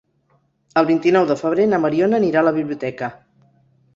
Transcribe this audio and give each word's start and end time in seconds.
El 0.81 0.87
vint-i-nou 0.87 1.27
de 1.33 1.35
febrer 1.41 1.67
na 1.75 1.81
Mariona 1.85 2.19
anirà 2.21 2.41
a 2.41 2.45
la 2.47 2.55
biblioteca. 2.57 3.13